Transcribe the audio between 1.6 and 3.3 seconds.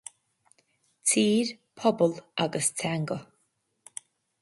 Pobal agus Teanga